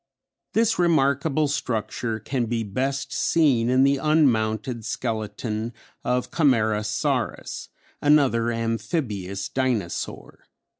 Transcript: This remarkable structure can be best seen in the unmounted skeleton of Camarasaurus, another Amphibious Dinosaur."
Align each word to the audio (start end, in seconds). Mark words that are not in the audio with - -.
This 0.53 0.79
remarkable 0.79 1.47
structure 1.47 2.19
can 2.19 2.47
be 2.47 2.63
best 2.63 3.13
seen 3.13 3.69
in 3.69 3.83
the 3.83 3.97
unmounted 3.97 4.83
skeleton 4.83 5.73
of 6.03 6.31
Camarasaurus, 6.31 7.69
another 8.01 8.51
Amphibious 8.51 9.47
Dinosaur." 9.47 10.45